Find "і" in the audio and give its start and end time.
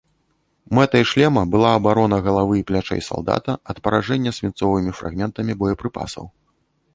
2.61-2.63